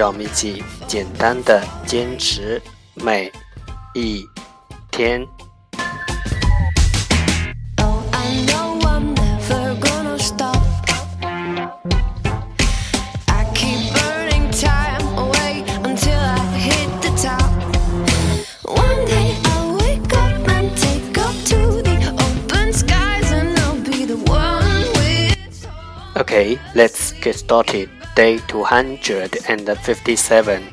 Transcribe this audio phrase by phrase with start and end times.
[0.00, 2.58] 让我们一起简单的坚持
[2.94, 3.30] 每
[3.92, 4.26] 一
[4.90, 5.28] 天。
[26.16, 27.99] Okay, let's get started.
[28.19, 30.63] Day 257.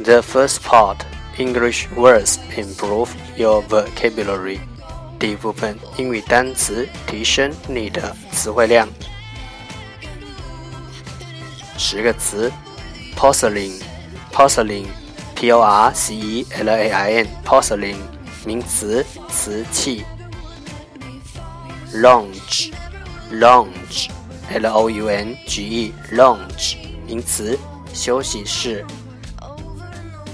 [0.00, 1.04] The first part
[1.38, 4.60] English words improve your vocabulary.
[5.18, 8.86] 第一部分英语单词提升你的词汇量。
[11.78, 12.52] 十个词：
[13.16, 17.96] porcelain，porcelain，p o r c e l a i n，porcelain，
[18.44, 20.04] 名词，瓷器。
[21.94, 24.10] lounge，lounge。
[24.51, 27.55] L O U N G E，lounge，名词，
[27.93, 28.83] 休息室。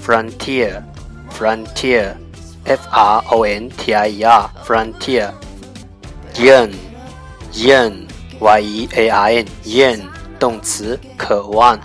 [0.04, 5.32] Frontier，frontier，F R O N T I E R，frontier。
[6.34, 11.78] Yearn，yearn，Y E A R N，yearn，动词，渴望。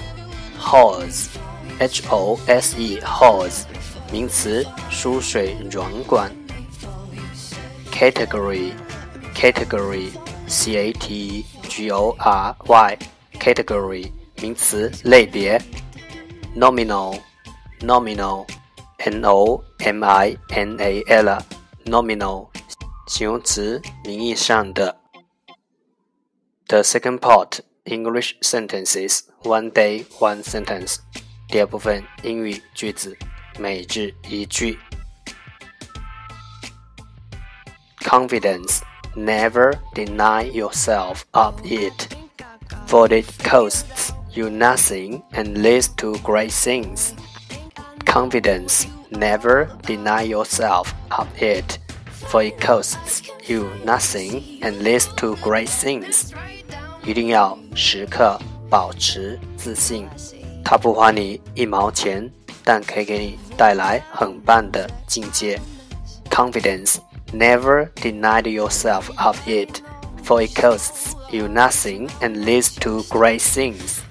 [0.59, 1.27] hose,
[1.79, 3.63] h o s e, hose，
[4.11, 6.31] 名词，输水软管。
[7.91, 8.71] category
[9.37, 10.11] category
[10.47, 12.97] c a t g o r y
[13.39, 14.11] category
[14.41, 15.59] 名词类别
[16.55, 17.19] nominal
[17.81, 18.45] nominal
[18.97, 21.37] n o m i n a l
[21.85, 22.47] nominal
[23.07, 24.97] 形容词名义上的
[26.67, 30.97] The second part English sentences one day one sentence
[31.49, 33.15] 第二部分英语句子
[33.59, 34.79] 每日一句
[37.99, 38.81] confidence
[39.17, 42.07] Never deny yourself of it,
[42.87, 47.13] for it costs you nothing and leads to great things.
[48.05, 48.87] Confidence.
[49.11, 51.77] Never deny yourself of it,
[52.27, 56.31] for it costs you nothing and leads to great things.
[57.05, 58.39] 一定要时刻
[58.71, 60.09] 保持自信，
[60.65, 62.27] 它不花你一毛钱，
[62.63, 65.59] 但可以给你带来很棒的境界。
[66.31, 66.95] Confidence
[67.32, 69.82] Never deny yourself of it,
[70.22, 74.02] for it costs you nothing and leads to great things.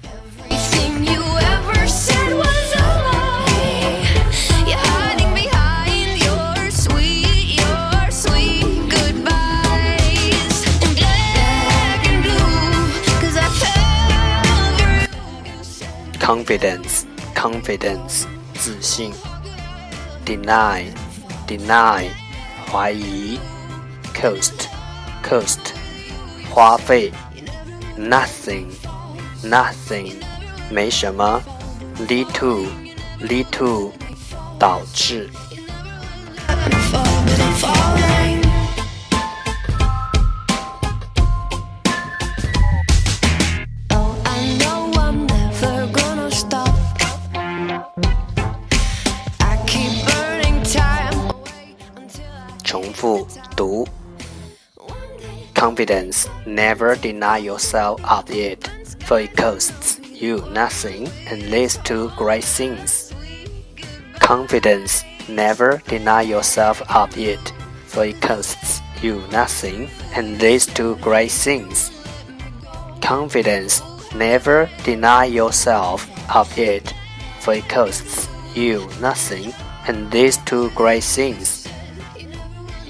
[16.28, 19.14] confidence, confidence, 自信。
[20.26, 20.92] Deny,
[21.46, 22.10] deny
[22.71, 23.39] 怀疑，
[24.13, 25.57] cost，cost，
[26.49, 27.11] 花费，
[27.97, 30.13] nothing，nothing，
[30.69, 31.41] 没什么，
[32.07, 33.91] lead to，lead to，
[34.59, 35.29] 导致。
[52.67, 53.87] 重复读。
[55.53, 58.69] Confidence, never deny yourself of it,
[59.05, 63.11] for it costs you nothing and leads to great things.
[64.19, 67.53] Confidence, never deny yourself of it,
[67.87, 71.91] for it costs you nothing and leads to great things.
[73.01, 73.81] Confidence,
[74.15, 76.93] never deny yourself of it,
[77.39, 79.53] for it costs you nothing
[79.87, 81.56] and leads to great things.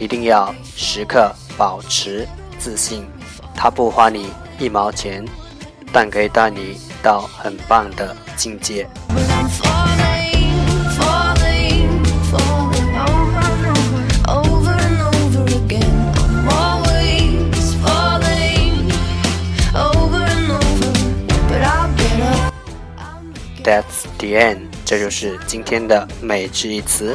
[0.01, 3.05] 一定要时刻保持自信，
[3.55, 5.25] 它不花你一毛钱，
[5.93, 8.89] 但可以带你到很棒的境界。
[23.65, 27.15] That's the end，这就是今天的每日一词。